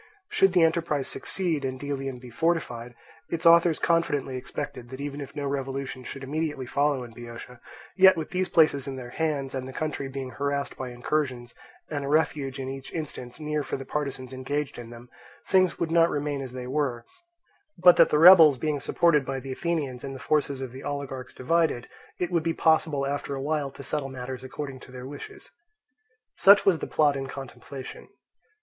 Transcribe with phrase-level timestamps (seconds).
[0.29, 2.95] Should the enterprise succeed, and Delium be fortified,
[3.29, 7.59] its authors confidently expected that even if no revolution should immediately follow in Boeotia,
[7.95, 11.53] yet with these places in their hands, and the country being harassed by incursions,
[11.91, 15.07] and a refuge in each instance near for the partisans engaged in them,
[15.45, 17.05] things would not remain as they were,
[17.77, 21.31] but that the rebels being supported by the Athenians and the forces of the oligarchs
[21.35, 21.87] divided,
[22.17, 25.51] it would be possible after a while to settle matters according to their wishes.
[26.37, 28.07] Such was the plot in contemplation.